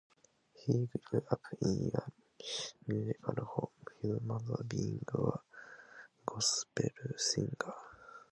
He 0.55 0.89
grew 1.05 1.23
up 1.29 1.41
in 1.61 1.67
a 1.67 1.71
musical 2.87 3.45
home, 3.45 3.69
his 4.01 4.19
mother 4.23 4.63
being 4.67 4.99
a 5.13 5.29
gospel 6.25 6.89
singer. 7.17 7.75